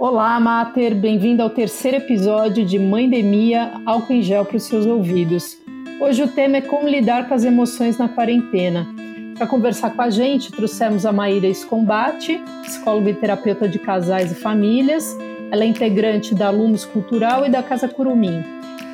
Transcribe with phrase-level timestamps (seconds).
[0.00, 5.58] Olá, Mater, bem-vindo ao terceiro episódio de Mãe-Demia, álcool em gel para os seus ouvidos.
[6.00, 8.88] Hoje o tema é como lidar com as emoções na quarentena.
[9.36, 14.36] Para conversar com a gente, trouxemos a Maíra Escombate, psicóloga e terapeuta de casais e
[14.36, 15.14] famílias.
[15.50, 18.42] Ela é integrante da Lumos Cultural e da Casa Curumim.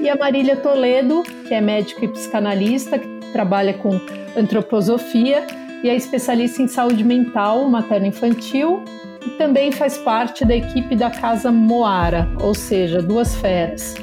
[0.00, 4.00] E a Marília Toledo, que é médica e psicanalista, que trabalha com
[4.36, 5.46] antroposofia
[5.84, 8.82] e é especialista em saúde mental materno-infantil
[9.26, 13.94] e também faz parte da equipe da Casa Moara, ou seja, duas feras.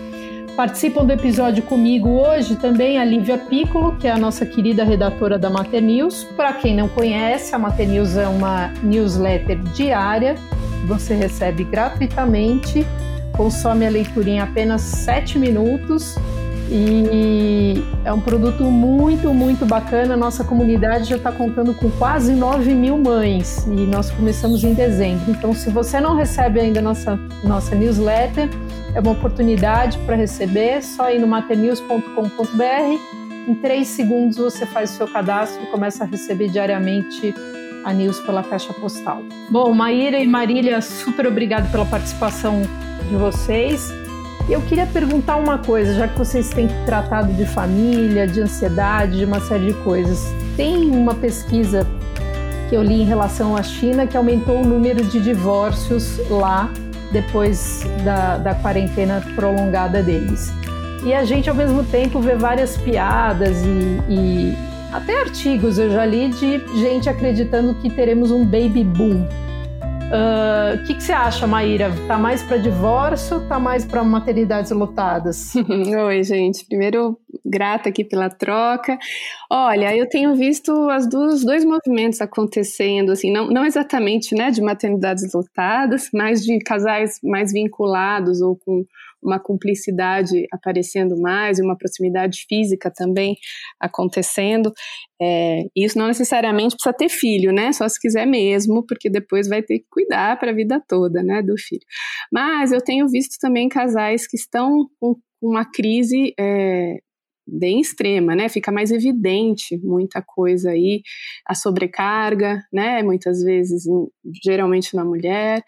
[0.56, 5.40] Participam do episódio comigo hoje também a Lívia Piccolo, que é a nossa querida redatora
[5.40, 6.26] da Mater News.
[6.36, 10.36] Para quem não conhece, a Mater News é uma newsletter diária,
[10.86, 12.86] você recebe gratuitamente,
[13.36, 16.16] consome a leitura em apenas 7 minutos
[16.70, 20.16] e é um produto muito, muito bacana.
[20.16, 25.32] Nossa comunidade já está contando com quase 9 mil mães e nós começamos em dezembro.
[25.32, 28.50] Então, se você não recebe ainda nossa, nossa newsletter,
[28.96, 30.82] é uma oportunidade para receber.
[30.84, 33.24] Só ir no maternews.com.br.
[33.48, 37.34] Em três segundos você faz o seu cadastro e começa a receber diariamente
[37.84, 39.22] a news pela caixa postal.
[39.50, 42.62] Bom, Maíra e Marília, super obrigado pela participação
[43.10, 44.03] de vocês.
[44.50, 49.26] Eu queria perguntar uma coisa, já que vocês têm tratado de família, de ansiedade, de
[49.26, 50.20] uma série de coisas.
[50.58, 51.88] Tem uma pesquisa
[52.70, 56.70] que eu li em relação à China que aumentou o número de divórcios lá
[57.12, 60.52] depois da, da quarentena prolongada deles.
[61.06, 64.58] E a gente, ao mesmo tempo, vê várias piadas e, e
[64.92, 69.26] até artigos eu já li de gente acreditando que teremos um baby boom
[70.14, 71.92] o uh, que, que, você acha, Maíra?
[72.08, 75.54] Tá mais para divórcio tá mais para maternidades lotadas?
[76.08, 76.66] Oi, gente.
[76.68, 79.00] Primeiro, grata aqui pela troca.
[79.50, 84.62] Olha, eu tenho visto as duas, dois movimentos acontecendo, assim, não, não exatamente né, de
[84.62, 88.86] maternidades lotadas, mas de casais mais vinculados ou com
[89.24, 93.36] uma cumplicidade aparecendo mais uma proximidade física também
[93.80, 94.72] acontecendo.
[95.22, 97.72] É, isso não necessariamente precisa ter filho, né?
[97.72, 101.42] Só se quiser mesmo, porque depois vai ter que cuidar para a vida toda, né,
[101.42, 101.86] do filho.
[102.32, 106.98] Mas eu tenho visto também casais que estão com uma crise é,
[107.46, 108.50] bem extrema, né?
[108.50, 111.02] Fica mais evidente muita coisa aí,
[111.46, 113.04] a sobrecarga, né?
[113.04, 113.84] Muitas vezes,
[114.44, 115.64] geralmente na mulher,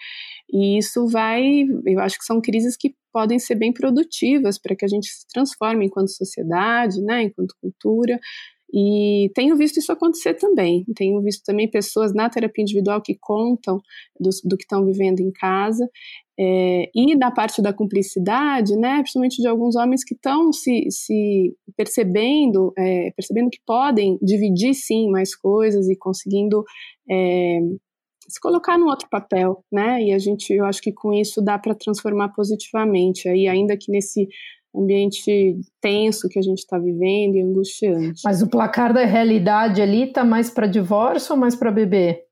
[0.51, 4.83] e isso vai, eu acho que são crises que podem ser bem produtivas para que
[4.83, 8.19] a gente se transforme enquanto sociedade, né, enquanto cultura.
[8.73, 10.83] E tenho visto isso acontecer também.
[10.97, 13.79] Tenho visto também pessoas na terapia individual que contam
[14.19, 15.89] do, do que estão vivendo em casa.
[16.37, 21.55] É, e da parte da cumplicidade, né, principalmente de alguns homens que estão se, se
[21.77, 26.65] percebendo, é, percebendo que podem dividir sim mais coisas e conseguindo
[27.09, 27.59] é,
[28.27, 30.01] se colocar num outro papel, né?
[30.01, 33.27] E a gente, eu acho que com isso dá para transformar positivamente.
[33.29, 34.27] Aí, ainda que nesse
[34.75, 38.21] ambiente tenso que a gente está vivendo e angustiante.
[38.23, 42.23] Mas o placar da realidade ali tá mais para divórcio ou mais para bebê?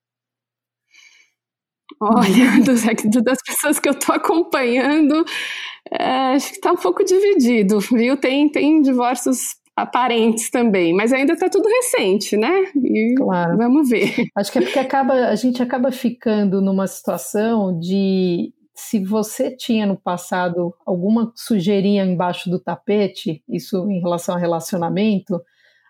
[2.01, 2.59] Olha,
[3.23, 5.23] das pessoas que eu estou acompanhando,
[5.91, 8.17] é, acho que está um pouco dividido, viu?
[8.17, 12.71] Tem, tem divórcios aparentes também, mas ainda está tudo recente, né?
[12.75, 13.57] E claro.
[13.57, 14.13] vamos ver.
[14.35, 19.85] Acho que é porque acaba, a gente acaba ficando numa situação de se você tinha
[19.85, 25.41] no passado alguma sujeirinha embaixo do tapete, isso em relação a relacionamento,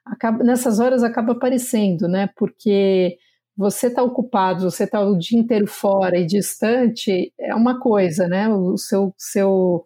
[0.06, 2.30] acaba, nessas horas acaba aparecendo, né?
[2.36, 3.18] Porque
[3.56, 8.50] você está ocupado, você está o dia inteiro fora e distante, é uma coisa, né?
[8.50, 9.86] O seu, seu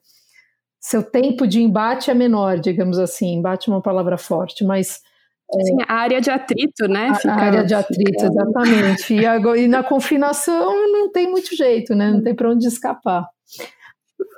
[0.87, 3.33] seu tempo de embate é menor, digamos assim.
[3.33, 5.01] Embate é uma palavra forte, mas.
[5.53, 7.11] É, Sim, a área de atrito, né?
[7.25, 8.25] A, a área de atrito, fica...
[8.25, 9.13] exatamente.
[9.13, 12.11] E, agora, e na confinação não tem muito jeito, né?
[12.11, 13.27] Não tem para onde escapar.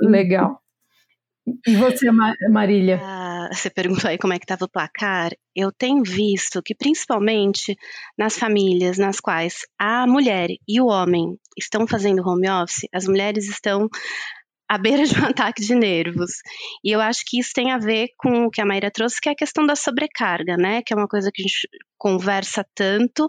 [0.02, 0.60] Legal.
[1.68, 2.10] E você,
[2.50, 3.00] Marília?
[3.02, 5.32] Ah, você perguntou aí como é que estava o placar.
[5.56, 7.76] Eu tenho visto que, principalmente
[8.18, 13.48] nas famílias nas quais a mulher e o homem estão fazendo home office, as mulheres
[13.48, 13.88] estão
[14.70, 16.32] à beira de um ataque de nervos.
[16.84, 19.28] E eu acho que isso tem a ver com o que a Maíra trouxe, que
[19.28, 20.84] é a questão da sobrecarga, né?
[20.84, 21.68] Que é uma coisa que a gente
[21.98, 23.28] conversa tanto,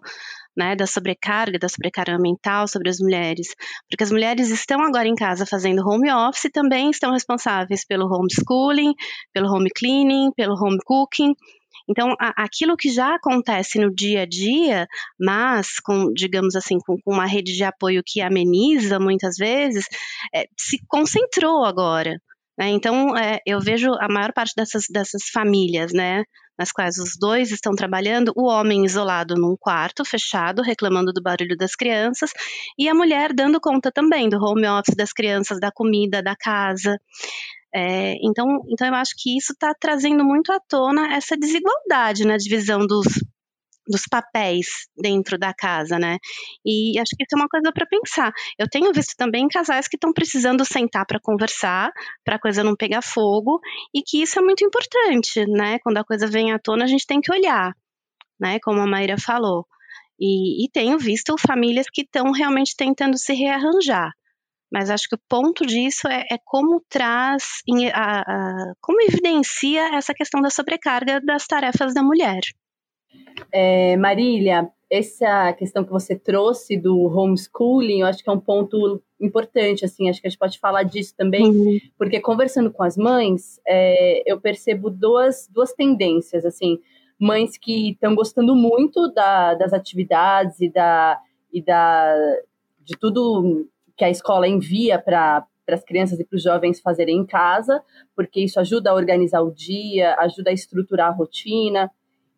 [0.55, 0.77] né?
[0.77, 3.49] Da sobrecarga, da sobrecarga mental sobre as mulheres.
[3.89, 8.07] Porque as mulheres estão agora em casa fazendo home office e também estão responsáveis pelo
[8.07, 8.93] homeschooling,
[9.33, 11.35] pelo home cleaning, pelo home cooking.
[11.91, 14.87] Então, a, aquilo que já acontece no dia a dia,
[15.19, 19.85] mas com, digamos assim, com, com uma rede de apoio que ameniza muitas vezes,
[20.33, 22.21] é, se concentrou agora.
[22.57, 22.69] Né?
[22.69, 26.23] Então, é, eu vejo a maior parte dessas, dessas famílias, né,
[26.59, 31.57] nas quais os dois estão trabalhando, o homem isolado num quarto fechado, reclamando do barulho
[31.57, 32.31] das crianças,
[32.79, 37.01] e a mulher dando conta também do home office das crianças, da comida, da casa.
[37.75, 42.37] É, então, então, eu acho que isso está trazendo muito à tona essa desigualdade na
[42.37, 43.07] divisão dos,
[43.87, 46.19] dos papéis dentro da casa, né?
[46.65, 48.33] E acho que isso é uma coisa para pensar.
[48.59, 51.91] Eu tenho visto também casais que estão precisando sentar para conversar,
[52.25, 53.61] para a coisa não pegar fogo,
[53.95, 55.79] e que isso é muito importante, né?
[55.83, 57.73] Quando a coisa vem à tona, a gente tem que olhar,
[58.41, 58.59] né?
[58.63, 59.67] Como a Maíra falou.
[60.19, 64.13] E, e tenho visto famílias que estão realmente tentando se rearranjar.
[64.71, 67.63] Mas acho que o ponto disso é, é como traz,
[67.93, 72.41] a, a, como evidencia essa questão da sobrecarga das tarefas da mulher.
[73.53, 79.03] É, Marília, essa questão que você trouxe do homeschooling, eu acho que é um ponto
[79.21, 81.79] importante, assim, acho que a gente pode falar disso também, uhum.
[81.97, 86.79] porque conversando com as mães, é, eu percebo duas, duas tendências, assim,
[87.19, 91.21] mães que estão gostando muito da, das atividades e da,
[91.53, 92.15] e da
[92.81, 93.69] de tudo
[94.01, 97.83] que a escola envia para as crianças e para os jovens fazerem em casa,
[98.17, 101.91] porque isso ajuda a organizar o dia, ajuda a estruturar a rotina,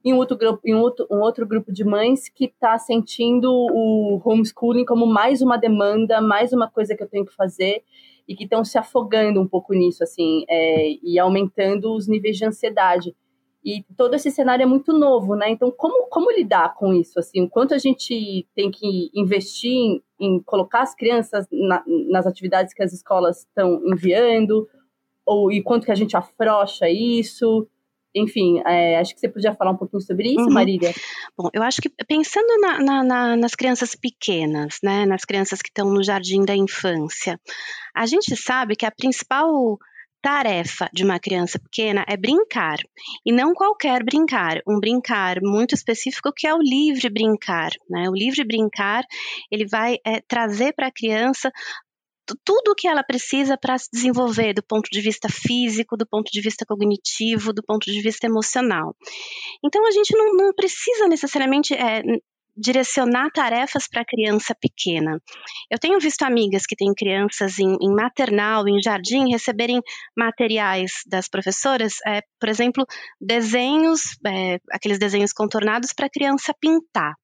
[0.04, 4.20] e um outro grupo, um outro, um outro grupo de mães que está sentindo o
[4.24, 7.84] homeschooling como mais uma demanda, mais uma coisa que eu tenho que fazer
[8.26, 12.44] e que estão se afogando um pouco nisso, assim, é, e aumentando os níveis de
[12.44, 13.14] ansiedade.
[13.64, 15.50] E todo esse cenário é muito novo, né?
[15.50, 17.18] Então, como, como lidar com isso?
[17.18, 22.26] Assim, o quanto a gente tem que investir em, em colocar as crianças na, nas
[22.26, 24.68] atividades que as escolas estão enviando,
[25.24, 27.68] ou e quanto que a gente afrouxa isso?
[28.14, 30.52] enfim, é, acho que você podia falar um pouquinho sobre isso, uhum.
[30.52, 30.92] Marília.
[31.36, 35.70] Bom, eu acho que pensando na, na, na, nas crianças pequenas, né, nas crianças que
[35.70, 37.40] estão no jardim da infância,
[37.94, 39.78] a gente sabe que a principal
[40.22, 42.78] tarefa de uma criança pequena é brincar,
[43.26, 47.72] e não qualquer brincar, um brincar muito específico que é o livre brincar.
[47.90, 48.08] Né?
[48.08, 49.04] O livre brincar
[49.50, 51.50] ele vai é, trazer para a criança
[52.44, 56.30] tudo o que ela precisa para se desenvolver do ponto de vista físico, do ponto
[56.30, 58.94] de vista cognitivo, do ponto de vista emocional.
[59.62, 62.02] Então a gente não, não precisa necessariamente é,
[62.56, 65.20] direcionar tarefas para criança pequena.
[65.70, 69.80] Eu tenho visto amigas que têm crianças em, em maternal, em jardim, receberem
[70.16, 72.84] materiais das professoras, é, por exemplo,
[73.20, 77.14] desenhos, é, aqueles desenhos contornados para criança pintar.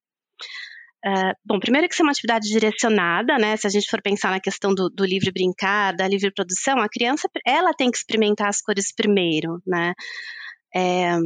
[1.07, 3.57] Uh, bom, primeiro que isso é uma atividade direcionada, né?
[3.57, 6.89] Se a gente for pensar na questão do, do, livre brincar, da livre produção, a
[6.89, 9.93] criança ela tem que experimentar as cores primeiro, né?
[10.75, 11.17] É,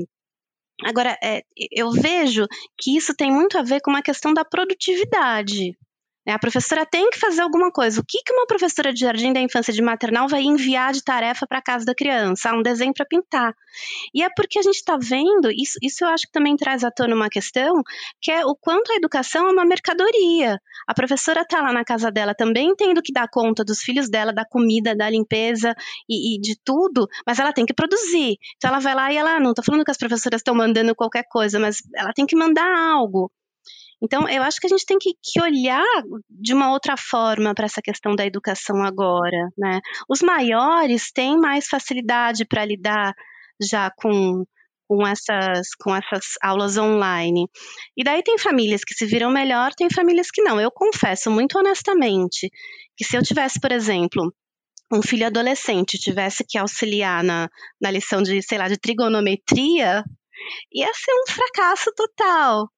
[0.84, 2.46] agora, é, eu vejo
[2.78, 5.76] que isso tem muito a ver com uma questão da produtividade?
[6.24, 8.00] A professora tem que fazer alguma coisa.
[8.00, 11.46] O que, que uma professora de jardim da infância de maternal vai enviar de tarefa
[11.48, 12.50] para casa da criança?
[12.50, 13.52] Ah, um desenho para pintar.
[14.14, 16.92] E é porque a gente está vendo, isso, isso eu acho que também traz à
[16.92, 17.82] tona uma questão,
[18.20, 20.60] que é o quanto a educação é uma mercadoria.
[20.86, 24.32] A professora está lá na casa dela também tendo que dar conta dos filhos dela,
[24.32, 25.74] da comida, da limpeza
[26.08, 28.36] e, e de tudo, mas ela tem que produzir.
[28.56, 31.24] Então ela vai lá e ela, não estou falando que as professoras estão mandando qualquer
[31.28, 33.28] coisa, mas ela tem que mandar algo.
[34.02, 35.84] Então, eu acho que a gente tem que, que olhar
[36.28, 39.80] de uma outra forma para essa questão da educação agora, né?
[40.08, 43.14] Os maiores têm mais facilidade para lidar
[43.62, 44.44] já com,
[44.88, 47.46] com essas, com essas aulas online.
[47.96, 50.60] E daí tem famílias que se viram melhor, tem famílias que não.
[50.60, 52.50] Eu confesso muito honestamente
[52.96, 54.34] que se eu tivesse, por exemplo,
[54.92, 57.48] um filho adolescente tivesse que auxiliar na,
[57.80, 60.04] na lição de, sei lá, de trigonometria,
[60.72, 62.68] ia ser um fracasso total.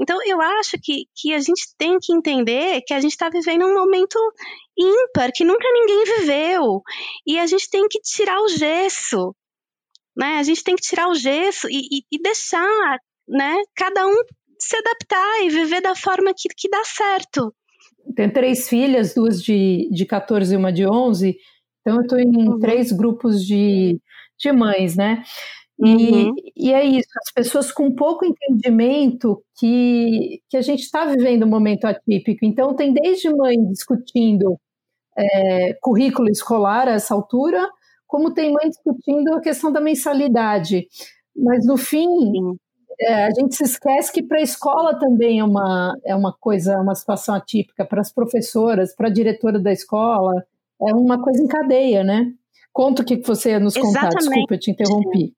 [0.00, 3.66] Então, eu acho que, que a gente tem que entender que a gente está vivendo
[3.66, 4.18] um momento
[4.78, 6.82] ímpar, que nunca ninguém viveu.
[7.26, 9.34] E a gente tem que tirar o gesso.
[10.16, 10.38] Né?
[10.38, 12.98] A gente tem que tirar o gesso e, e, e deixar
[13.28, 14.16] né, cada um
[14.58, 17.54] se adaptar e viver da forma que, que dá certo.
[18.14, 21.36] Tenho três filhas, duas de, de 14 e uma de 11,
[21.80, 22.58] então eu estou em uhum.
[22.58, 23.98] três grupos de,
[24.38, 25.22] de mães, né?
[25.80, 26.34] Uhum.
[26.36, 31.44] E, e, é isso, as pessoas com pouco entendimento que, que a gente está vivendo
[31.44, 32.44] um momento atípico.
[32.44, 34.60] Então, tem desde mãe discutindo
[35.16, 37.66] é, currículo escolar a essa altura,
[38.06, 40.86] como tem mãe discutindo a questão da mensalidade.
[41.34, 42.06] Mas, no fim,
[43.00, 46.78] é, a gente se esquece que para a escola também é uma, é uma coisa,
[46.78, 50.44] uma situação atípica, para as professoras, para a diretora da escola,
[50.82, 52.32] é uma coisa em cadeia, né?
[52.70, 55.34] Conta o que você nos contar, desculpa, eu te interrompi.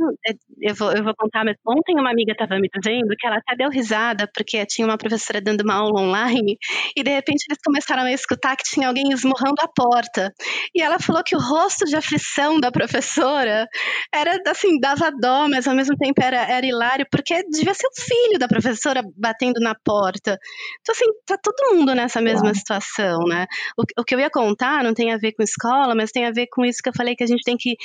[0.00, 3.36] É, eu vou, eu vou contar, mas ontem uma amiga estava me dizendo que ela
[3.36, 6.58] até deu risada, porque tinha uma professora dando uma aula online,
[6.96, 10.32] e de repente eles começaram a escutar que tinha alguém esmurrando a porta.
[10.74, 13.66] E ela falou que o rosto de aflição da professora
[14.12, 18.00] era, assim, dava dó, mas ao mesmo tempo era, era hilário, porque devia ser o
[18.00, 20.38] filho da professora batendo na porta.
[20.80, 23.46] Então, assim, tá todo mundo nessa mesma situação, né?
[23.78, 26.30] O, o que eu ia contar não tem a ver com escola, mas tem a
[26.30, 27.76] ver com isso que eu falei que a gente tem que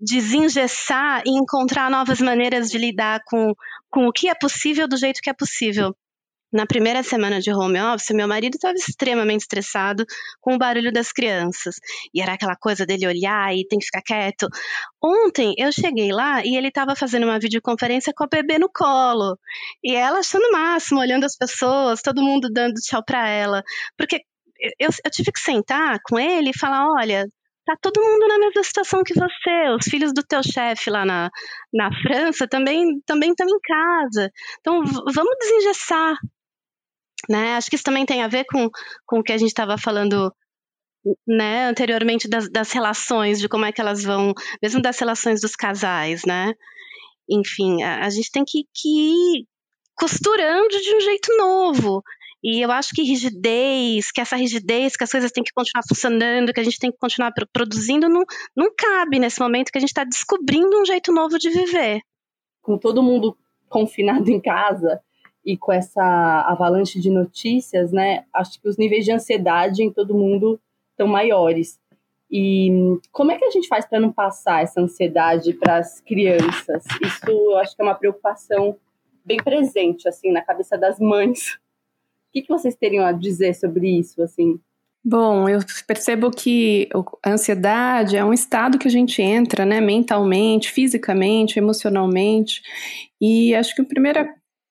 [0.00, 3.52] desengessar e encontrar novas maneiras de lidar com,
[3.90, 5.94] com o que é possível do jeito que é possível.
[6.54, 10.04] Na primeira semana de home office, meu marido estava extremamente estressado
[10.40, 11.74] com o barulho das crianças.
[12.14, 14.48] E era aquela coisa dele olhar e tem que ficar quieto.
[15.02, 19.36] Ontem eu cheguei lá e ele estava fazendo uma videoconferência com a bebê no colo.
[19.82, 23.60] E ela achando o máximo, olhando as pessoas, todo mundo dando tchau para ela.
[23.98, 24.20] Porque
[24.78, 27.26] eu, eu tive que sentar com ele e falar: olha,
[27.64, 29.70] tá todo mundo na mesma situação que você.
[29.78, 31.30] Os filhos do teu chefe lá na,
[31.72, 34.30] na França também também estão em casa.
[34.60, 36.16] Então vamos desengessar.
[37.28, 37.56] Né?
[37.56, 38.68] Acho que isso também tem a ver com,
[39.06, 40.32] com o que a gente estava falando
[41.26, 45.54] né, anteriormente das, das relações, de como é que elas vão, mesmo das relações dos
[45.54, 46.52] casais, né?
[47.28, 49.46] Enfim, a, a gente tem que, que ir
[49.94, 52.02] costurando de um jeito novo.
[52.44, 56.52] E eu acho que rigidez, que essa rigidez, que as coisas têm que continuar funcionando,
[56.52, 58.22] que a gente tem que continuar produzindo, não,
[58.54, 62.02] não cabe nesse momento que a gente está descobrindo um jeito novo de viver.
[62.60, 63.34] Com todo mundo
[63.66, 65.00] confinado em casa
[65.42, 66.02] e com essa
[66.46, 68.26] avalanche de notícias, né?
[68.30, 70.60] Acho que os níveis de ansiedade em todo mundo
[70.90, 71.80] estão maiores.
[72.30, 76.84] E como é que a gente faz para não passar essa ansiedade para as crianças?
[77.02, 78.76] Isso eu acho que é uma preocupação
[79.24, 81.58] bem presente assim na cabeça das mães
[82.34, 84.58] que, que vocês teriam a dizer sobre isso, assim?
[85.04, 86.88] Bom, eu percebo que
[87.22, 92.62] a ansiedade é um estado que a gente entra, né, mentalmente, fisicamente, emocionalmente,
[93.20, 94.26] e acho que o primeiro,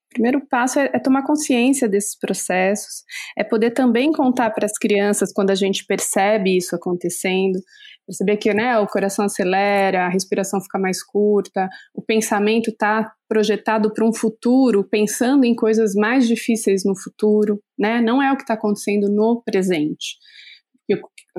[0.09, 3.03] primeiro passo é, é tomar consciência desses processos,
[3.37, 7.59] é poder também contar para as crianças quando a gente percebe isso acontecendo,
[8.05, 13.93] perceber que né, o coração acelera, a respiração fica mais curta, o pensamento está projetado
[13.93, 18.01] para um futuro, pensando em coisas mais difíceis no futuro, né?
[18.01, 20.17] Não é o que está acontecendo no presente.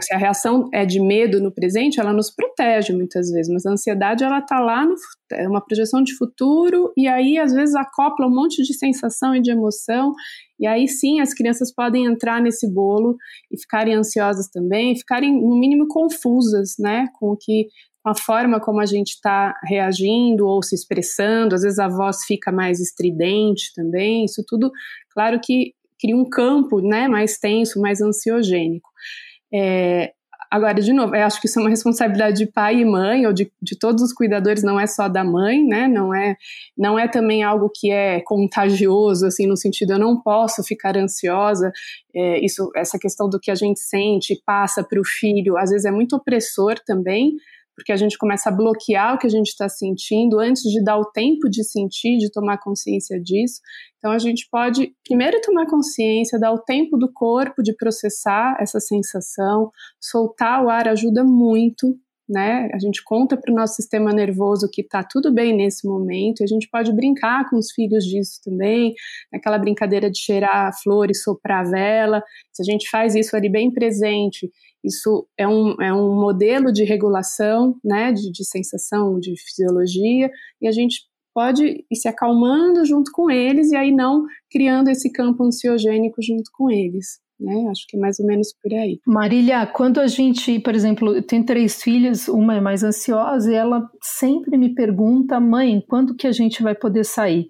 [0.00, 3.70] Se a reação é de medo no presente, ela nos protege muitas vezes, mas a
[3.70, 4.94] ansiedade ela está lá no
[5.32, 9.40] é uma projeção de futuro e aí às vezes acopla um monte de sensação e
[9.40, 10.12] de emoção
[10.60, 13.16] e aí sim as crianças podem entrar nesse bolo
[13.50, 17.68] e ficarem ansiosas também, ficarem no mínimo confusas, né, com o que
[18.04, 22.52] a forma como a gente está reagindo ou se expressando, às vezes a voz fica
[22.52, 24.70] mais estridente também, isso tudo,
[25.10, 28.90] claro que cria um campo, né, mais tenso, mais ansiogênico.
[29.52, 30.12] É,
[30.54, 33.32] Agora, de novo, eu acho que isso é uma responsabilidade de pai e mãe, ou
[33.32, 35.88] de, de todos os cuidadores, não é só da mãe, né?
[35.88, 36.36] Não é,
[36.78, 41.72] não é também algo que é contagioso, assim, no sentido eu não posso ficar ansiosa.
[42.14, 45.86] É, isso, essa questão do que a gente sente passa para o filho, às vezes
[45.86, 47.32] é muito opressor também,
[47.76, 50.98] porque a gente começa a bloquear o que a gente está sentindo antes de dar
[50.98, 53.60] o tempo de sentir, de tomar consciência disso.
[53.98, 58.78] Então a gente pode primeiro tomar consciência, dar o tempo do corpo de processar essa
[58.78, 61.98] sensação, soltar o ar ajuda muito.
[62.28, 62.70] Né?
[62.72, 66.44] A gente conta para o nosso sistema nervoso que está tudo bem nesse momento, e
[66.44, 68.94] a gente pode brincar com os filhos disso também,
[69.32, 72.22] aquela brincadeira de cheirar a flor e soprar a vela.
[72.52, 74.50] Se a gente faz isso ali bem presente
[74.84, 80.68] isso é um, é um modelo de regulação, né, de, de sensação, de fisiologia, e
[80.68, 85.42] a gente pode ir se acalmando junto com eles e aí não criando esse campo
[85.42, 87.18] ansiogênico junto com eles.
[87.38, 87.68] Né?
[87.70, 89.00] Acho que é mais ou menos por aí.
[89.06, 93.54] Marília, quando a gente, por exemplo, eu tenho três filhas, uma é mais ansiosa e
[93.54, 97.48] ela sempre me pergunta, mãe, quando que a gente vai poder sair?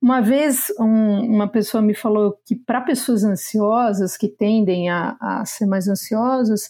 [0.00, 5.44] Uma vez um, uma pessoa me falou que para pessoas ansiosas, que tendem a, a
[5.44, 6.66] ser mais ansiosas,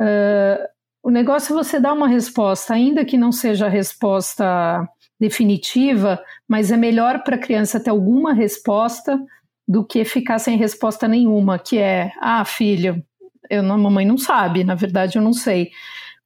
[0.00, 0.68] uh,
[1.02, 4.86] o negócio é você dar uma resposta, ainda que não seja a resposta
[5.18, 9.18] definitiva, mas é melhor para a criança ter alguma resposta
[9.68, 13.04] do que ficar sem resposta nenhuma, que é, ah, filho,
[13.50, 15.70] eu, a mamãe não sabe, na verdade eu não sei.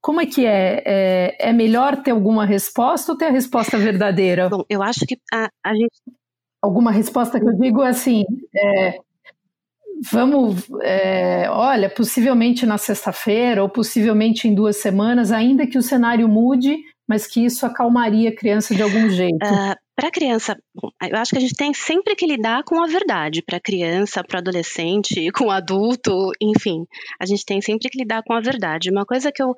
[0.01, 0.83] Como é que é?
[0.87, 1.49] é?
[1.49, 1.53] é?
[1.53, 4.49] melhor ter alguma resposta ou ter a resposta verdadeira?
[4.49, 5.93] Bom, eu acho que a, a gente
[6.63, 8.95] alguma resposta que eu digo assim, é,
[10.13, 16.29] vamos, é, olha, possivelmente na sexta-feira ou possivelmente em duas semanas, ainda que o cenário
[16.29, 16.77] mude,
[17.09, 19.45] mas que isso acalmaria a criança de algum jeito.
[19.45, 22.87] Uh, para a criança, eu acho que a gente tem sempre que lidar com a
[22.87, 23.43] verdade.
[23.43, 26.87] Para criança, para adolescente, com o adulto, enfim,
[27.21, 28.91] a gente tem sempre que lidar com a verdade.
[28.91, 29.55] Uma coisa que eu,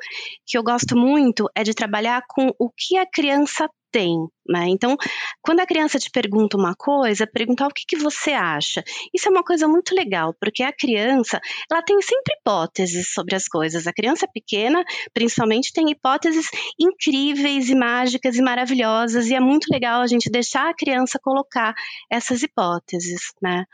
[0.46, 4.66] que eu gosto muito é de trabalhar com o que a criança tem, né?
[4.70, 4.96] Então,
[5.40, 8.82] quando a criança te pergunta uma coisa, perguntar o que, que você acha.
[9.14, 13.46] Isso é uma coisa muito legal, porque a criança, ela tem sempre hipóteses sobre as
[13.46, 13.86] coisas.
[13.86, 14.82] A criança pequena,
[15.14, 20.68] principalmente, tem hipóteses incríveis e mágicas e maravilhosas, e é muito legal a gente deixar
[20.68, 21.72] a criança colocar
[22.10, 23.64] essas hipóteses, né?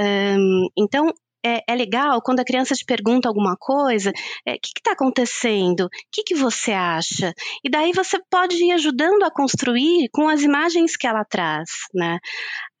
[0.00, 1.12] Um, então,
[1.44, 4.12] é, é, legal quando a criança te pergunta alguma coisa, o
[4.46, 5.86] é, que está acontecendo?
[5.86, 7.32] O que, que você acha?
[7.64, 12.18] E daí você pode ir ajudando a construir com as imagens que ela traz, né?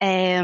[0.02, 0.42] É,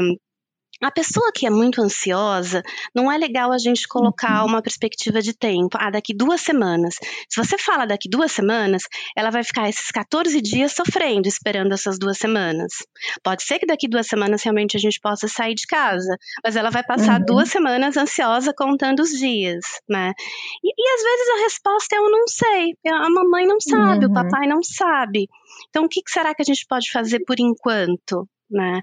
[0.81, 2.63] a pessoa que é muito ansiosa,
[2.95, 4.49] não é legal a gente colocar uhum.
[4.49, 5.77] uma perspectiva de tempo.
[5.79, 6.95] Ah, daqui duas semanas.
[7.27, 8.83] Se você fala daqui duas semanas,
[9.15, 12.71] ela vai ficar esses 14 dias sofrendo, esperando essas duas semanas.
[13.23, 16.69] Pode ser que daqui duas semanas realmente a gente possa sair de casa, mas ela
[16.69, 17.25] vai passar uhum.
[17.25, 20.13] duas semanas ansiosa contando os dias, né?
[20.63, 22.73] E, e, às vezes a resposta é eu não sei.
[22.87, 24.11] A mamãe não sabe, uhum.
[24.11, 25.27] o papai não sabe.
[25.69, 28.81] Então, o que será que a gente pode fazer por enquanto, né?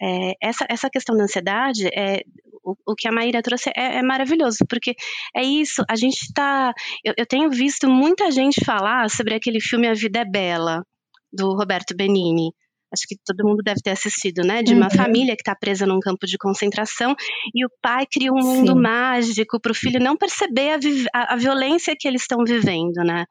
[0.00, 2.22] É, essa, essa questão da ansiedade, é,
[2.64, 4.94] o, o que a Maíra trouxe é, é, maravilhoso, porque
[5.34, 6.72] é isso, a gente está.
[7.04, 10.84] Eu, eu, tenho visto muita gente falar sobre aquele filme A Vida é Bela,
[11.32, 12.52] do Roberto Benini.
[12.92, 14.62] Acho que todo mundo deve ter assistido, né?
[14.62, 14.90] De uma uhum.
[14.90, 17.16] família que está presa num campo de concentração
[17.54, 18.80] e o pai cria um mundo Sim.
[18.80, 20.78] mágico para o filho não perceber a,
[21.18, 23.24] a, a violência que eles estão vivendo, né?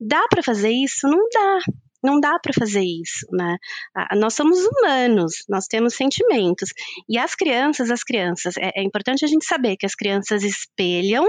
[0.00, 1.08] Dá para fazer isso?
[1.08, 1.58] Não dá
[2.02, 3.56] não dá para fazer isso, né?
[4.16, 6.70] Nós somos humanos, nós temos sentimentos.
[7.08, 11.26] E as crianças, as crianças, é, é importante a gente saber que as crianças espelham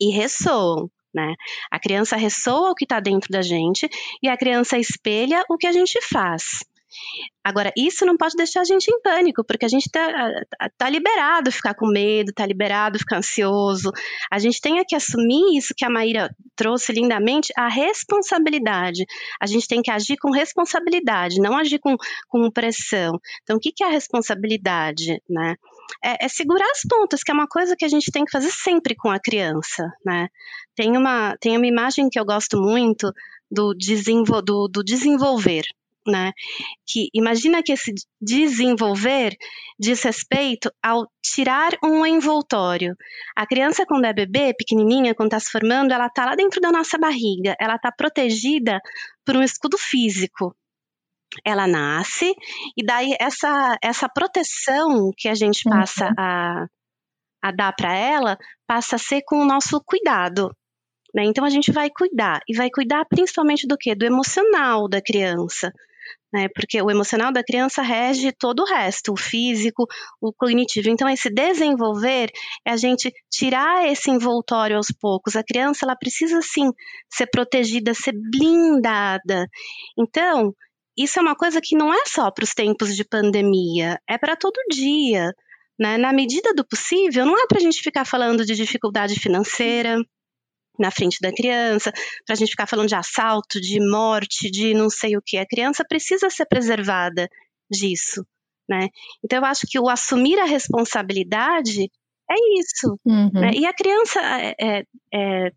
[0.00, 0.90] e ressoam.
[1.12, 1.34] Né?
[1.70, 3.88] A criança ressoa o que está dentro da gente
[4.22, 6.64] e a criança espelha o que a gente faz.
[7.42, 10.30] Agora, isso não pode deixar a gente em pânico, porque a gente está
[10.76, 13.90] tá liberado ficar com medo, está liberado ficar ansioso.
[14.30, 19.04] A gente tem que assumir isso que a Maíra trouxe lindamente, a responsabilidade.
[19.40, 21.96] A gente tem que agir com responsabilidade, não agir com,
[22.28, 23.18] com pressão.
[23.42, 25.22] Então, o que, que é a responsabilidade?
[25.28, 25.54] Né?
[26.04, 28.50] É, é, segurar as pontas, que é uma coisa que a gente tem que fazer
[28.50, 29.90] sempre com a criança.
[30.04, 30.28] Né?
[30.74, 33.10] Tem, uma, tem uma imagem que eu gosto muito
[33.50, 35.64] do, desenvol, do, do desenvolver
[36.06, 36.32] né?
[36.86, 39.36] Que imagina que esse desenvolver
[39.78, 42.96] diz respeito ao tirar um envoltório.
[43.36, 46.70] A criança quando é bebê, pequenininha, quando está se formando, ela está lá dentro da
[46.70, 48.80] nossa barriga, ela está protegida
[49.24, 50.54] por um escudo físico.
[51.44, 52.34] Ela nasce
[52.76, 56.14] e daí essa essa proteção que a gente passa uhum.
[56.18, 56.66] a,
[57.40, 58.36] a dar para ela
[58.66, 60.50] passa a ser com o nosso cuidado.
[61.14, 61.24] Né?
[61.24, 63.94] Então a gente vai cuidar e vai cuidar principalmente do que?
[63.94, 65.72] Do emocional da criança
[66.32, 66.48] né?
[66.54, 69.86] Porque o emocional da criança rege todo o resto, o físico,
[70.20, 70.88] o cognitivo.
[70.88, 72.30] Então, esse desenvolver
[72.66, 75.36] é a gente tirar esse envoltório aos poucos.
[75.36, 76.70] A criança, ela precisa sim
[77.10, 79.46] ser protegida, ser blindada.
[79.98, 80.54] Então,
[80.96, 84.36] isso é uma coisa que não é só para os tempos de pandemia, é para
[84.36, 85.32] todo dia.
[85.78, 85.96] Né?
[85.96, 89.96] Na medida do possível, não é para a gente ficar falando de dificuldade financeira,
[90.80, 91.92] na frente da criança,
[92.24, 95.36] para a gente ficar falando de assalto, de morte, de não sei o que.
[95.36, 97.28] A criança precisa ser preservada
[97.70, 98.24] disso,
[98.68, 98.88] né?
[99.24, 101.90] Então eu acho que o assumir a responsabilidade
[102.30, 102.98] é isso.
[103.04, 103.30] Uhum.
[103.32, 103.50] Né?
[103.54, 105.50] E a criança é, é, é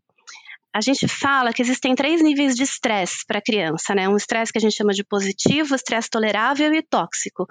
[0.74, 4.10] a gente fala que existem três níveis de estresse para a criança, né?
[4.10, 7.46] Um estresse que a gente chama de positivo, estresse tolerável e tóxico.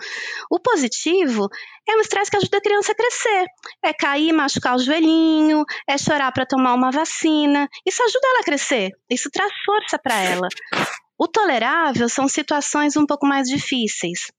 [0.51, 1.49] O positivo
[1.89, 3.47] é um estresse que ajuda a criança a crescer.
[3.85, 7.69] É cair, machucar o joelhinho, é chorar para tomar uma vacina.
[7.87, 8.91] Isso ajuda ela a crescer.
[9.09, 10.49] Isso traz força para ela.
[11.17, 14.33] O tolerável são situações um pouco mais difíceis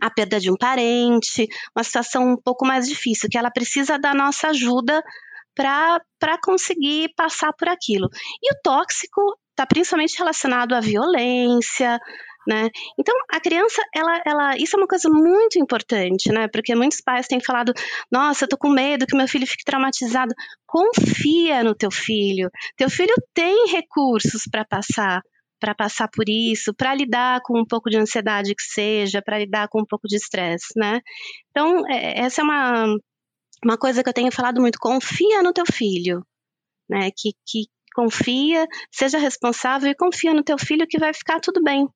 [0.00, 4.12] a perda de um parente, uma situação um pouco mais difícil, que ela precisa da
[4.12, 5.02] nossa ajuda
[5.54, 8.08] para conseguir passar por aquilo.
[8.42, 11.98] E o tóxico está principalmente relacionado à violência,
[12.46, 12.68] né?
[12.98, 16.48] Então, a criança, ela, ela, isso é uma coisa muito importante, né?
[16.48, 17.72] Porque muitos pais têm falado,
[18.10, 20.34] nossa, eu tô com medo que meu filho fique traumatizado.
[20.66, 22.50] Confia no teu filho.
[22.76, 25.22] Teu filho tem recursos para passar,
[25.58, 29.68] para passar por isso, para lidar com um pouco de ansiedade que seja, para lidar
[29.68, 31.00] com um pouco de estresse, né?
[31.50, 32.96] Então, é, essa é uma,
[33.64, 36.24] uma coisa que eu tenho falado muito, confia no teu filho,
[36.88, 37.10] né?
[37.16, 41.88] Que, que confia, seja responsável e confia no teu filho que vai ficar tudo bem.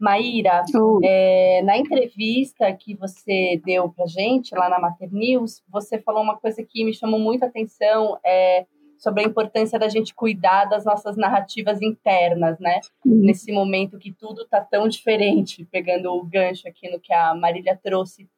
[0.00, 1.00] Maíra, uh.
[1.04, 6.36] é, na entrevista que você deu pra gente lá na Mater News, você falou uma
[6.36, 8.66] coisa que me chamou muito a atenção, é,
[9.02, 12.80] sobre a importância da gente cuidar das nossas narrativas internas, né?
[13.04, 13.16] Uhum.
[13.16, 17.78] Nesse momento que tudo tá tão diferente, pegando o gancho aqui no que a Marília
[17.82, 18.28] trouxe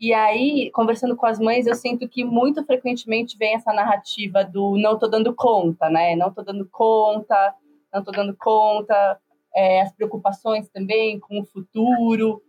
[0.00, 4.76] e aí, conversando com as mães, eu sinto que muito frequentemente vem essa narrativa do
[4.76, 6.16] não tô dando conta, né?
[6.16, 7.54] Não tô dando conta,
[7.92, 9.18] não tô dando conta.
[9.54, 12.42] é, as preocupações também com o futuro.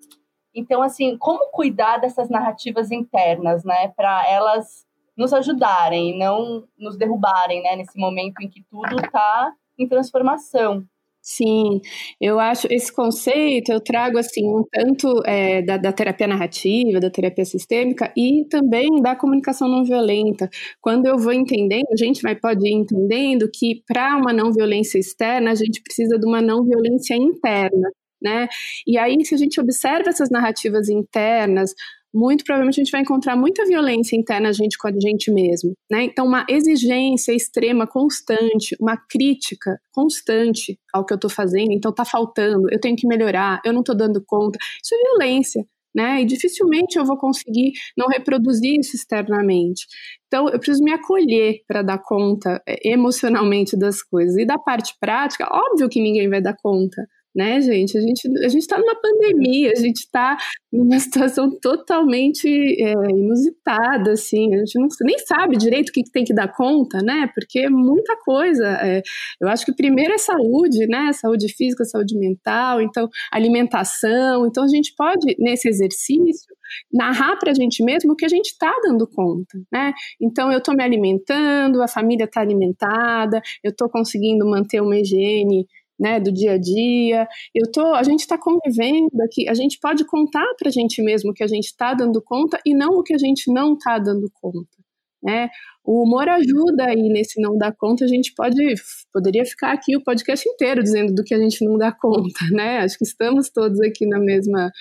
[0.53, 7.61] Então, assim, como cuidar dessas narrativas internas, né, para elas nos ajudarem, não nos derrubarem,
[7.61, 10.83] né, nesse momento em que tudo está em transformação.
[11.27, 11.81] Sim,
[12.21, 17.09] eu acho esse conceito eu trago assim um tanto é, da, da, terapia narrativa, da
[17.09, 20.47] terapia sistêmica e também da comunicação não violenta.
[20.79, 24.99] Quando eu vou entendendo, a gente vai pode ir entendendo que para uma não violência
[24.99, 27.89] externa a gente precisa de uma não violência interna.
[28.21, 28.47] Né?
[28.87, 31.73] E aí, se a gente observa essas narrativas internas,
[32.15, 35.73] muito provavelmente a gente vai encontrar muita violência interna a gente com a gente mesmo,
[35.91, 36.05] né?
[36.05, 42.05] Então, uma exigência extrema, constante, uma crítica constante ao que eu estou fazendo, então tá
[42.05, 46.21] faltando, eu tenho que melhorar, eu não estou dando conta, isso é violência, né?
[46.21, 49.85] E dificilmente eu vou conseguir não reproduzir isso externamente.
[50.27, 54.37] Então, eu preciso me acolher para dar conta é, emocionalmente das coisas.
[54.37, 57.97] E da parte prática, óbvio que ninguém vai dar conta, né, gente?
[57.97, 60.37] A gente a gente está numa pandemia, a gente está
[60.71, 64.55] numa situação totalmente é, inusitada, assim.
[64.55, 67.29] A gente não, nem sabe direito o que, tem que dar conta, né?
[67.35, 68.65] Porque é muita coisa.
[68.81, 69.01] É,
[69.41, 71.11] eu acho que primeiro é saúde, né?
[71.13, 74.45] Saúde física, saúde mental, então alimentação.
[74.47, 76.55] Então a gente pode nesse exercício
[76.91, 79.93] narrar para a gente mesmo o que a gente está dando conta, né?
[80.21, 85.67] Então eu estou me alimentando, a família está alimentada, eu estou conseguindo manter uma higiene
[85.99, 87.27] né, do dia a dia.
[87.53, 91.33] Eu tô, a gente está convivendo aqui, a gente pode contar para a gente mesmo
[91.33, 94.29] que a gente está dando conta e não o que a gente não está dando
[94.33, 94.75] conta.
[95.23, 95.49] Né?
[95.83, 98.75] O humor ajuda aí nesse não dar conta, a gente pode
[99.11, 102.79] poderia ficar aqui o podcast inteiro dizendo do que a gente não dá conta, né?
[102.79, 104.71] Acho que estamos todos aqui na mesma,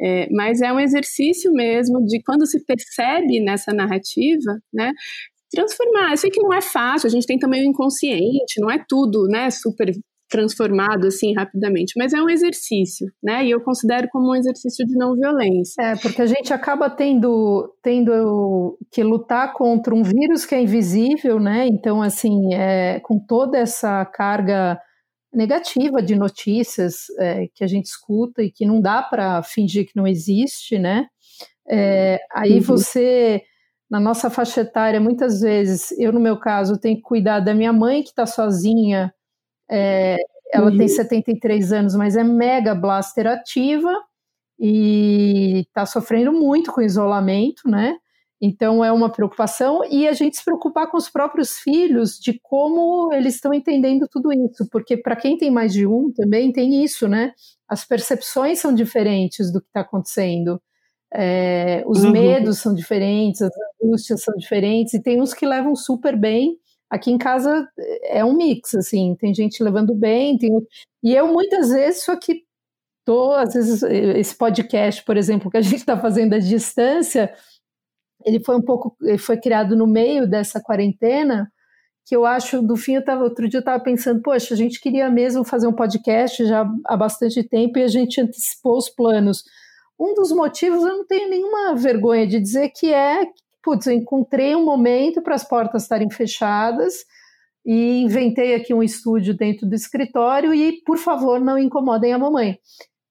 [0.00, 4.92] é, mas é um exercício mesmo de quando se percebe nessa narrativa, né?
[5.50, 6.12] Transformar.
[6.12, 9.26] Eu sei que não é fácil, a gente tem também o inconsciente, não é tudo,
[9.28, 9.50] né?
[9.50, 9.90] Super
[10.34, 13.44] transformado assim rapidamente, mas é um exercício, né?
[13.44, 15.80] E eu considero como um exercício de não violência.
[15.80, 21.38] É, porque a gente acaba tendo, tendo que lutar contra um vírus que é invisível,
[21.38, 21.68] né?
[21.68, 24.76] Então, assim, é, com toda essa carga
[25.32, 29.94] negativa de notícias é, que a gente escuta e que não dá para fingir que
[29.94, 31.06] não existe, né?
[31.68, 32.60] É, aí uhum.
[32.60, 33.40] você
[33.88, 37.72] na nossa faixa etária, muitas vezes, eu no meu caso, tenho que cuidar da minha
[37.72, 39.14] mãe que está sozinha
[39.70, 40.16] é,
[40.52, 40.76] ela uhum.
[40.76, 43.92] tem 73 anos, mas é mega blaster ativa
[44.58, 47.96] e está sofrendo muito com isolamento, né?
[48.40, 53.12] Então é uma preocupação e a gente se preocupar com os próprios filhos de como
[53.12, 57.08] eles estão entendendo tudo isso, porque para quem tem mais de um também tem isso,
[57.08, 57.32] né?
[57.68, 60.60] As percepções são diferentes do que está acontecendo.
[61.12, 62.10] É, os uhum.
[62.10, 63.50] medos são diferentes, as
[63.82, 66.58] angústias são diferentes, e tem uns que levam super bem
[66.94, 67.68] Aqui em casa
[68.04, 70.50] é um mix, assim, tem gente levando bem, tem...
[71.02, 72.44] e eu muitas vezes só que
[73.04, 77.34] tô, às vezes, esse podcast, por exemplo, que a gente está fazendo à distância,
[78.24, 81.50] ele foi um pouco, ele foi criado no meio dessa quarentena,
[82.06, 84.80] que eu acho, do fim, eu tava, outro dia eu estava pensando, poxa, a gente
[84.80, 89.42] queria mesmo fazer um podcast já há bastante tempo e a gente antecipou os planos.
[89.98, 93.26] Um dos motivos, eu não tenho nenhuma vergonha de dizer que é
[93.64, 97.04] putz, eu encontrei um momento para as portas estarem fechadas
[97.64, 102.58] e inventei aqui um estúdio dentro do escritório e, por favor, não incomodem a mamãe.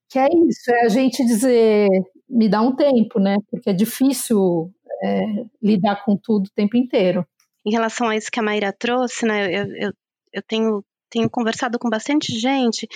[0.10, 1.90] Que é isso, é a gente dizer,
[2.30, 3.38] me dá um tempo, né?
[3.50, 4.72] Porque é difícil
[5.04, 7.26] é, lidar com tudo o tempo inteiro.
[7.66, 9.92] Em relação a isso que a Maíra trouxe, né, eu, eu,
[10.34, 12.88] eu tenho tenho conversado com bastante gente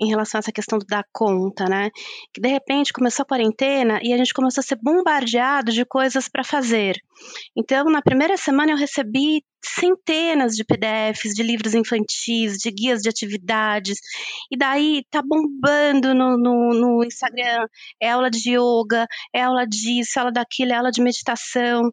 [0.00, 1.90] em, relação a essa questão do dar conta, né?
[2.32, 6.28] Que de repente começou a quarentena e a gente começou a ser bombardeado de coisas
[6.28, 6.96] para fazer.
[7.56, 13.08] Então, na primeira semana eu recebi centenas de PDFs de livros infantis, de guias de
[13.08, 13.98] atividades,
[14.50, 17.66] e daí tá bombando no, no, no Instagram,
[18.00, 21.90] é aula de yoga, é aula disso, é aula daquilo, é aula de meditação,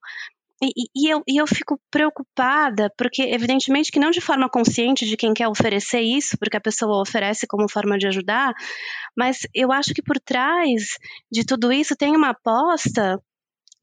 [0.61, 5.33] e, e, eu, eu fico preocupada, porque evidentemente que não de forma consciente de quem
[5.33, 8.53] quer oferecer isso, porque a pessoa oferece como forma de ajudar,
[9.17, 10.97] mas eu acho que por trás
[11.31, 13.19] de tudo isso tem uma aposta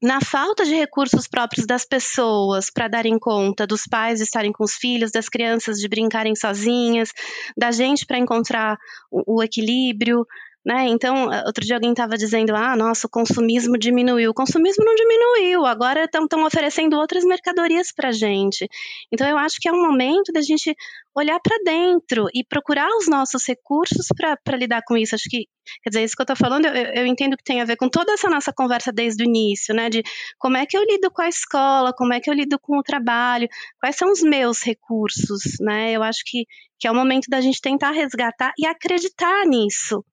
[0.01, 4.63] na falta de recursos próprios das pessoas para darem conta, dos pais de estarem com
[4.63, 7.11] os filhos, das crianças de brincarem sozinhas,
[7.57, 8.77] da gente para encontrar
[9.11, 10.25] o, o equilíbrio,
[10.69, 10.87] Né?
[10.89, 14.29] Então, outro dia alguém estava dizendo, ah, nossa, o consumismo diminuiu.
[14.29, 18.69] O consumismo não diminuiu, agora estão oferecendo outras mercadorias para gente.
[19.11, 20.75] Então, eu acho que é um momento da gente
[21.15, 25.15] olhar para dentro e procurar os nossos recursos para lidar com isso.
[25.15, 25.47] Acho que,
[25.81, 27.89] quer dizer, isso que eu estou falando, eu, eu, entendo que tem a ver com
[27.89, 29.89] toda essa nossa conversa desde o início, né?
[29.89, 30.03] De
[30.37, 32.83] como é que eu lido com a escola, como é que eu lido com o
[32.83, 33.47] trabalho,
[33.79, 35.93] quais são os meus recursos, né?
[35.93, 36.45] Eu acho que,
[36.77, 40.05] que é o momento da gente tentar resgatar e acreditar nisso.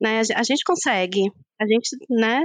[0.00, 0.20] Né?
[0.34, 1.22] A gente consegue.
[1.60, 2.44] A gente, né?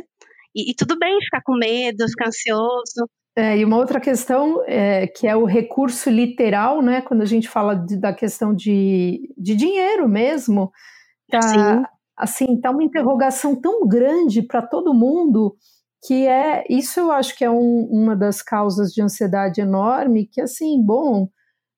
[0.56, 3.10] E, e tudo bem ficar com medo, ficar ansioso.
[3.36, 7.02] É, e uma outra questão é, que é o recurso literal, né?
[7.02, 10.72] Quando a gente fala de, da questão de, de dinheiro mesmo,
[11.30, 11.84] tá, Sim.
[12.18, 15.56] assim, tá uma interrogação tão grande para todo mundo
[16.06, 20.42] que é isso eu acho que é um, uma das causas de ansiedade enorme, que
[20.42, 21.28] assim, bom,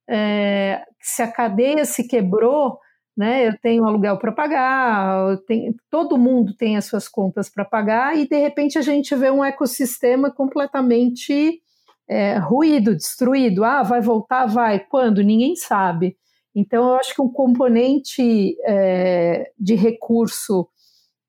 [0.09, 2.77] é, se a cadeia se quebrou,
[3.15, 3.47] né?
[3.47, 8.27] Eu tenho aluguel para pagar, tenho, todo mundo tem as suas contas para pagar e
[8.27, 11.61] de repente a gente vê um ecossistema completamente
[12.07, 13.63] é, ruído, destruído.
[13.63, 14.79] Ah, vai voltar, vai.
[14.79, 15.21] Quando?
[15.21, 16.17] Ninguém sabe.
[16.53, 20.67] Então eu acho que um componente é, de recurso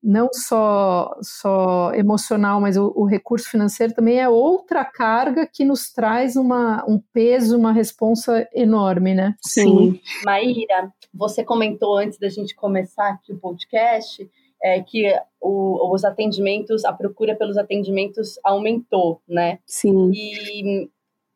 [0.03, 5.93] não só, só emocional, mas o, o, recurso financeiro também é outra carga que nos
[5.93, 9.33] traz uma, um peso, uma responsa enorme, né?
[9.41, 10.01] Sim.
[10.25, 14.29] Maíra, você comentou antes da gente começar aqui o podcast
[14.61, 19.59] é, que o, os atendimentos, a procura pelos atendimentos aumentou, né?
[19.65, 20.11] Sim.
[20.13, 20.89] E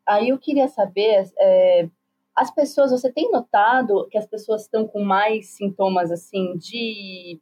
[0.06, 1.88] aí eu queria saber, é,
[2.36, 7.40] as pessoas, você tem notado que as pessoas estão com mais sintomas assim de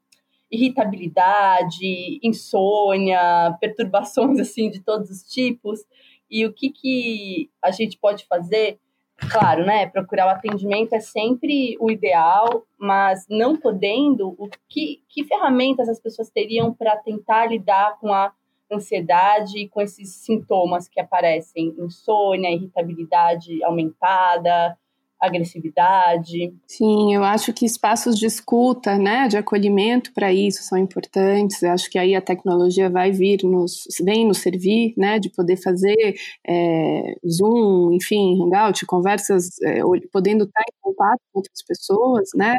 [0.55, 5.81] irritabilidade, insônia, perturbações assim de todos os tipos.
[6.29, 8.79] E o que, que a gente pode fazer?
[9.17, 9.87] Claro, né?
[9.87, 15.99] Procurar o atendimento é sempre o ideal, mas não podendo, o que, que ferramentas as
[16.01, 18.33] pessoas teriam para tentar lidar com a
[18.69, 21.73] ansiedade e com esses sintomas que aparecem?
[21.77, 24.77] Insônia, irritabilidade aumentada,
[25.25, 26.53] agressividade.
[26.67, 31.61] Sim, eu acho que espaços de escuta, né, de acolhimento para isso são importantes.
[31.61, 35.57] Eu acho que aí a tecnologia vai vir nos, vem nos servir, né, de poder
[35.57, 36.15] fazer
[36.47, 39.79] é, Zoom, enfim, Hangout, conversas, é,
[40.11, 42.57] podendo estar em contato com outras pessoas, né,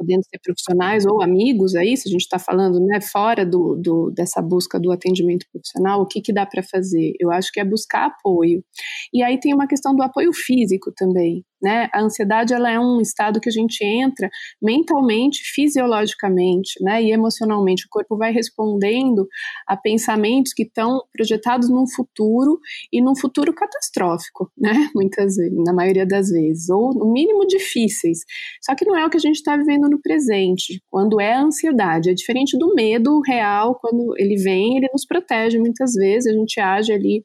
[0.00, 4.10] podendo ser profissionais ou amigos aí, se a gente está falando né, fora do, do,
[4.10, 7.12] dessa busca do atendimento profissional, o que, que dá para fazer?
[7.20, 8.64] Eu acho que é buscar apoio.
[9.12, 11.44] E aí tem uma questão do apoio físico também.
[11.62, 11.88] Né?
[11.92, 17.02] A ansiedade ela é um estado que a gente entra mentalmente, fisiologicamente, né?
[17.02, 17.86] E emocionalmente.
[17.86, 19.28] O corpo vai respondendo
[19.66, 22.58] a pensamentos que estão projetados num futuro
[22.92, 24.70] e num futuro catastrófico, né?
[24.94, 28.20] Muitas vezes, na maioria das vezes, ou no mínimo difíceis.
[28.62, 30.82] Só que não é o que a gente está vivendo no presente.
[30.90, 33.78] Quando é a ansiedade, é diferente do medo real.
[33.80, 36.32] Quando ele vem, ele nos protege muitas vezes.
[36.32, 37.22] A gente age ali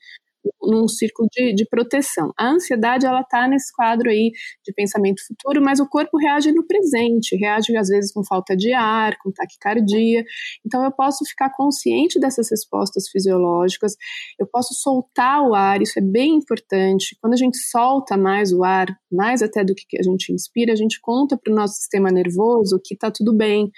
[0.61, 2.31] num círculo de, de proteção.
[2.37, 4.31] A ansiedade, ela está nesse quadro aí
[4.63, 8.73] de pensamento futuro, mas o corpo reage no presente, reage às vezes com falta de
[8.73, 10.23] ar, com taquicardia.
[10.65, 13.95] Então eu posso ficar consciente dessas respostas fisiológicas,
[14.39, 17.15] eu posso soltar o ar, isso é bem importante.
[17.21, 20.75] Quando a gente solta mais o ar, mais até do que a gente inspira, a
[20.75, 23.71] gente conta para o nosso sistema nervoso que está tudo bem.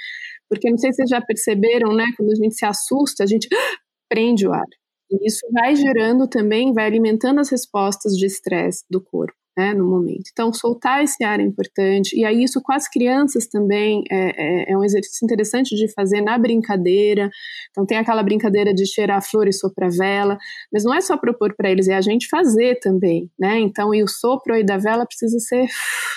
[0.50, 2.06] Porque não sei se vocês já perceberam, né?
[2.16, 3.48] Quando a gente se assusta, a gente
[4.10, 4.66] prende o ar.
[5.10, 9.34] E isso vai gerando também, vai alimentando as respostas de estresse do corpo.
[9.58, 10.30] Né, no momento.
[10.32, 14.72] Então, soltar esse ar é importante, e aí isso com as crianças também é, é,
[14.72, 17.28] é um exercício interessante de fazer na brincadeira.
[17.72, 20.38] Então, tem aquela brincadeira de cheirar flor e soprar vela,
[20.72, 23.58] mas não é só propor para eles, é a gente fazer também, né?
[23.58, 25.66] Então, e o sopro aí da vela precisa ser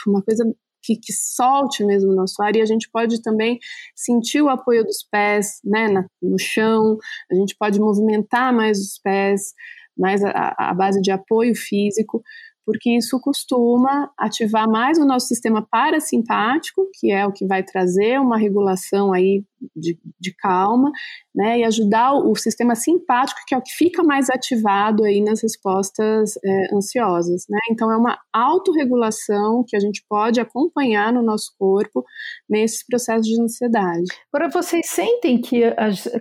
[0.07, 0.45] uma coisa
[0.83, 3.59] que, que solte mesmo nosso ar e a gente pode também
[3.95, 6.99] sentir o apoio dos pés né, na, no chão,
[7.31, 9.53] a gente pode movimentar mais os pés,
[9.97, 12.23] mais a, a base de apoio físico,
[12.71, 18.21] porque isso costuma ativar mais o nosso sistema parasimpático, que é o que vai trazer
[18.21, 19.43] uma regulação aí
[19.75, 20.93] de, de calma,
[21.35, 25.21] né, e ajudar o, o, sistema simpático, que é o que fica mais ativado aí
[25.21, 31.23] nas respostas é, ansiosas, né, então é uma autorregulação que a gente pode acompanhar no
[31.23, 32.05] nosso corpo
[32.49, 34.07] nesses processos de ansiedade.
[34.33, 35.63] Agora, vocês sentem que,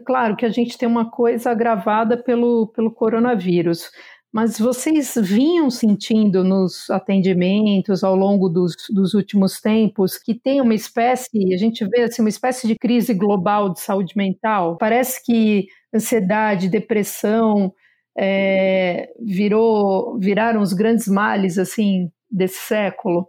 [0.04, 3.92] claro, que a gente tem uma coisa agravada pelo, pelo coronavírus,
[4.32, 10.76] mas vocês vinham sentindo nos atendimentos ao longo dos, dos, últimos tempos que tem uma
[10.76, 14.78] espécie, a gente vê assim, uma espécie de crise global de saúde mental?
[14.78, 17.74] Parece que ansiedade, depressão
[18.16, 23.28] é, virou, viraram os grandes males assim desse século.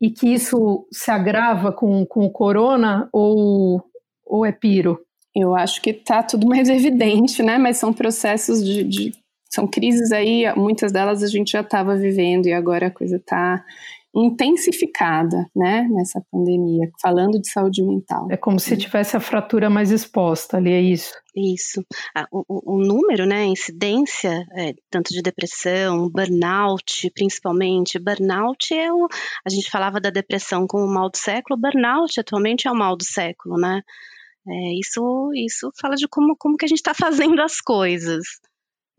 [0.00, 3.80] e que isso se agrava com, com o corona ou,
[4.26, 5.00] ou é piro?
[5.34, 7.58] Eu acho que está tudo mais evidente, né?
[7.58, 9.21] Mas são processos de, de
[9.52, 13.62] são crises aí, muitas delas a gente já estava vivendo e agora a coisa está
[14.14, 18.28] intensificada, né, nessa pandemia, falando de saúde mental.
[18.30, 21.14] É como se tivesse a fratura mais exposta ali, é isso?
[21.34, 21.82] Isso.
[22.14, 27.98] Ah, o, o, número, né, a incidência, é, tanto de depressão, burnout, principalmente.
[27.98, 29.08] Burnout é o.
[29.46, 32.96] A gente falava da depressão como o mal do século, burnout atualmente é o mal
[32.96, 33.80] do século, né?
[34.46, 38.22] É, isso, isso fala de como, como que a gente está fazendo as coisas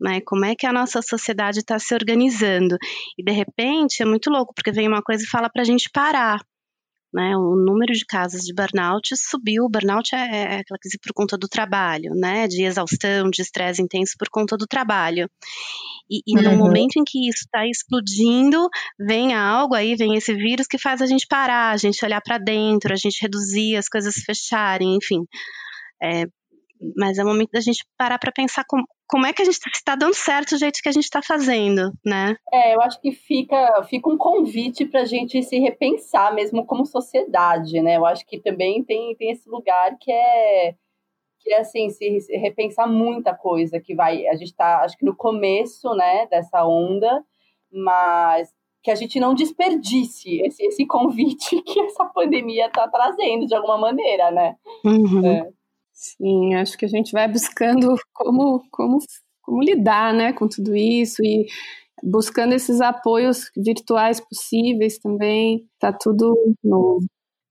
[0.04, 0.20] né?
[0.26, 2.76] Como é que a nossa sociedade está se organizando?
[3.18, 5.88] E de repente é muito louco, porque vem uma coisa e fala para a gente
[5.90, 6.40] parar.
[7.16, 9.68] Né, o número de casos de burnout subiu.
[9.70, 12.48] Burnout é, é, é aquela coisa por conta do trabalho, né?
[12.48, 15.30] De exaustão, de estresse intenso por conta do trabalho.
[16.10, 16.42] E, e uhum.
[16.42, 21.00] no momento em que isso está explodindo, vem algo aí, vem esse vírus que faz
[21.00, 25.24] a gente parar, a gente olhar para dentro, a gente reduzir, as coisas fecharem, enfim.
[26.02, 26.24] É,
[26.96, 29.58] mas é o momento da gente parar para pensar como, como é que a gente
[29.74, 32.36] está dando certo o jeito que a gente está fazendo, né?
[32.52, 36.84] É, eu acho que fica, fica um convite para a gente se repensar mesmo como
[36.84, 37.96] sociedade, né?
[37.96, 40.74] Eu acho que também tem, tem esse lugar que é
[41.44, 45.04] que é assim se, se repensar muita coisa que vai a gente está acho que
[45.04, 47.22] no começo né dessa onda
[47.70, 48.48] mas
[48.82, 53.76] que a gente não desperdice esse, esse convite que essa pandemia está trazendo de alguma
[53.76, 55.26] maneira né uhum.
[55.26, 55.50] é.
[56.04, 58.98] Sim, acho que a gente vai buscando como, como,
[59.42, 61.46] como lidar né, com tudo isso e
[62.02, 65.66] buscando esses apoios virtuais possíveis também.
[65.78, 67.06] Tá tudo novo.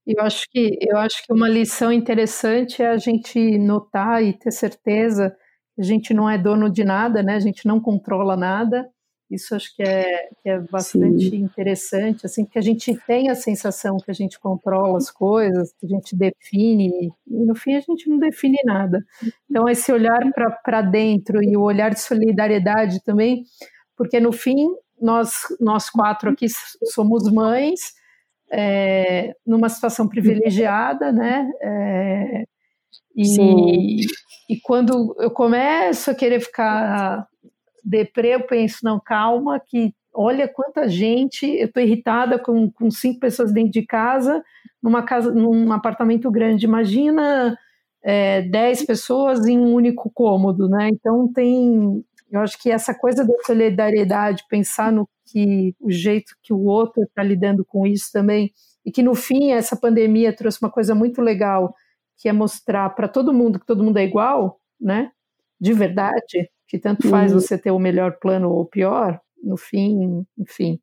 [0.06, 4.52] Eu acho que eu acho que uma lição interessante é a gente notar e ter
[4.52, 5.30] certeza
[5.76, 7.36] que a gente não é dono de nada, né?
[7.36, 8.88] A gente não controla nada
[9.34, 11.36] isso acho que é, que é bastante Sim.
[11.36, 15.86] interessante, assim, que a gente tem a sensação que a gente controla as coisas, que
[15.86, 19.04] a gente define, e no fim a gente não define nada.
[19.50, 20.20] Então, esse olhar
[20.62, 23.44] para dentro e o olhar de solidariedade também,
[23.96, 24.68] porque no fim,
[25.00, 26.46] nós, nós quatro aqui
[26.84, 27.94] somos mães,
[28.50, 31.50] é, numa situação privilegiada, né?
[31.60, 32.44] É,
[33.16, 34.00] e,
[34.48, 37.26] e quando eu começo a querer ficar
[37.84, 43.20] deprê, eu penso, não, calma, que olha quanta gente, eu estou irritada com, com cinco
[43.20, 44.42] pessoas dentro de casa,
[44.82, 46.66] numa casa, num apartamento grande.
[46.66, 47.58] Imagina
[48.02, 50.88] é, dez pessoas em um único cômodo, né?
[50.90, 56.52] Então tem, eu acho que essa coisa da solidariedade, pensar no que o jeito que
[56.52, 58.52] o outro está lidando com isso também,
[58.86, 61.74] e que no fim essa pandemia trouxe uma coisa muito legal,
[62.18, 65.10] que é mostrar para todo mundo que todo mundo é igual, né?
[65.60, 67.38] De verdade, que tanto faz uhum.
[67.38, 70.80] você ter o melhor plano ou o pior, no fim, enfim.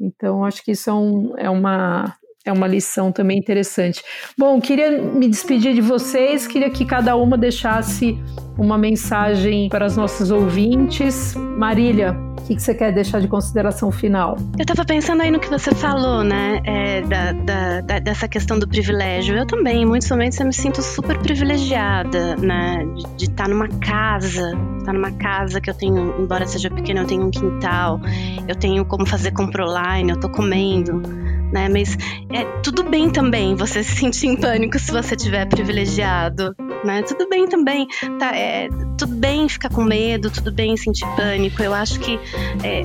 [0.00, 4.02] Então, acho que isso é, um, é, uma, é uma lição também interessante.
[4.36, 8.18] Bom, queria me despedir de vocês, queria que cada uma deixasse
[8.58, 11.34] uma mensagem para os nossos ouvintes.
[11.34, 14.36] Marília, o que, que, você quer deixar de consideração final?
[14.58, 16.60] Eu estava pensando aí no que você falou, né?
[16.64, 19.36] É, da, da, da, dessa questão do privilégio.
[19.36, 22.84] Eu também, em muitos momentos, eu me sinto super privilegiada, né?
[23.16, 27.26] De estar numa casa, estar numa casa que eu tenho, embora seja pequena, eu tenho
[27.26, 27.98] um quintal,
[28.46, 31.68] eu tenho como fazer compra online, eu tô comendo né?
[31.68, 31.96] Mas
[32.32, 36.54] é tudo bem também você se sentir em pânico se você tiver privilegiado,
[36.84, 37.02] né?
[37.02, 37.86] Tudo bem também,
[38.18, 38.36] tá?
[38.36, 41.62] É, tudo bem ficar com medo, tudo bem sentir pânico.
[41.62, 42.18] Eu acho que
[42.62, 42.84] é,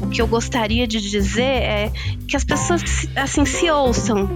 [0.00, 1.92] o que eu gostaria de dizer é
[2.26, 2.82] que as pessoas
[3.14, 4.28] assim se ouçam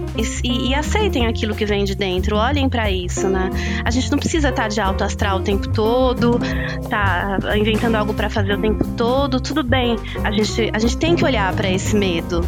[0.43, 3.49] e, e aceitem aquilo que vem de dentro, olhem para isso, né?
[3.83, 6.39] A gente não precisa estar tá de alto astral o tempo todo,
[6.89, 9.95] tá inventando algo para fazer o tempo todo, tudo bem.
[10.23, 12.41] A gente, a gente tem que olhar para esse medo,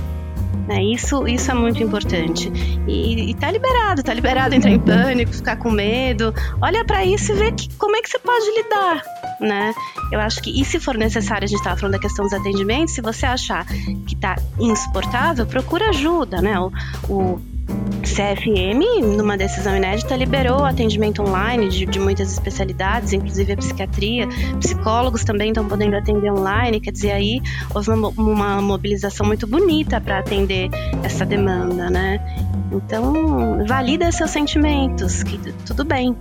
[0.68, 0.84] né?
[0.84, 2.52] Isso, isso é muito importante.
[2.88, 6.34] E, e tá liberado, tá liberado entrar em pânico, ficar com medo.
[6.62, 9.02] Olha para isso e vê que, como é que você pode lidar,
[9.40, 9.74] né?
[10.12, 12.94] Eu acho que, e se for necessário, a gente estava falando da questão dos atendimentos,
[12.94, 13.66] se você achar
[14.06, 16.60] que tá insuportável, procura ajuda, né?
[16.60, 16.72] O,
[17.10, 17.57] o
[18.04, 24.28] CFM, numa decisão inédita, liberou atendimento online de, de, muitas especialidades, inclusive a psiquiatria.
[24.60, 27.42] Psicólogos também estão podendo atender online, quer dizer, aí
[27.76, 30.70] houve uma, uma mobilização muito bonita para atender
[31.04, 32.20] essa demanda, né?
[32.72, 36.16] Então, valida seus sentimentos, que tudo bem.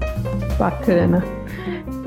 [0.59, 1.24] Bacana.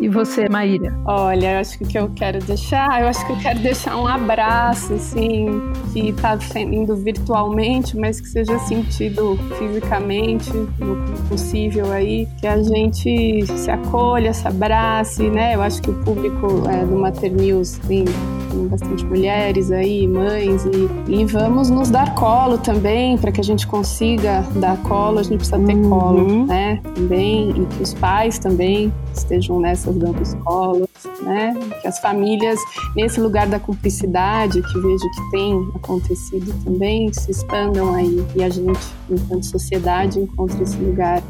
[0.02, 0.98] E você, Maíra?
[1.06, 3.98] Olha, eu acho que o que eu quero deixar, eu acho que eu quero deixar
[3.98, 10.96] um abraço, assim, que está indo virtualmente, mas que seja sentido fisicamente, no
[11.28, 15.56] possível aí, que a gente se acolha, se abrace, né?
[15.56, 18.06] Eu acho que o público é, do Mater News tem
[18.50, 23.44] tem bastante mulheres aí, mães, e, e vamos nos dar colo também, para que a
[23.44, 25.90] gente consiga dar colo, a gente precisa ter uhum.
[25.90, 26.82] colo, né?
[26.96, 29.60] Também, e que os pais também estejam
[29.94, 30.88] nessas dando colos,
[31.22, 31.54] né?
[31.82, 32.60] Que as famílias,
[32.96, 38.50] nesse lugar da cumplicidade, que vejo que tem acontecido também, se expandam aí, e a
[38.50, 38.80] gente,
[39.10, 41.22] enquanto sociedade, encontre esse lugar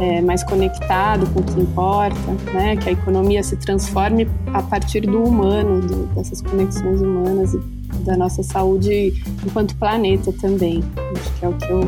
[0.00, 2.16] é, mais conectado com o que importa,
[2.52, 2.76] né?
[2.76, 7.58] que a economia se transforme a partir do humano, do, dessas conexões humanas e
[8.04, 10.82] da nossa saúde enquanto planeta também.
[11.16, 11.80] Acho que é o que eu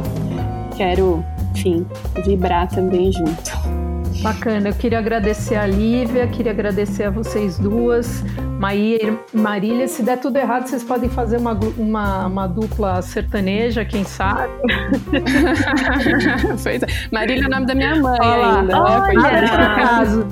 [0.76, 1.86] quero, enfim,
[2.24, 3.79] vibrar também junto.
[4.22, 8.22] Bacana, eu queria agradecer a Lívia, queria agradecer a vocês duas,
[8.60, 9.88] Marília.
[9.88, 14.52] Se der tudo errado, vocês podem fazer uma, uma, uma dupla sertaneja, quem sabe?
[16.66, 17.08] é.
[17.10, 18.60] Marília é o nome da minha mãe Olá.
[18.60, 18.72] ainda.
[18.74, 18.78] Né?
[18.78, 20.26] Olha, nada por acaso.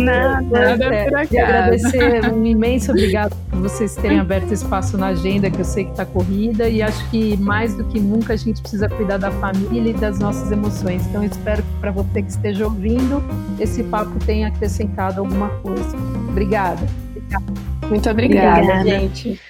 [0.00, 1.38] Nada, nada é, por acaso.
[1.38, 5.90] Agradecer um imenso obrigado por vocês terem aberto espaço na agenda, que eu sei que
[5.90, 9.90] está corrida, e acho que mais do que nunca a gente precisa cuidar da família
[9.90, 11.06] e das nossas emoções.
[11.06, 13.22] Então, espero que para você que esteja ouvindo,
[13.58, 15.94] esse papo tenha acrescentado alguma coisa.
[16.30, 17.09] Obrigada.
[17.88, 19.40] Muito obrigada, obrigada gente.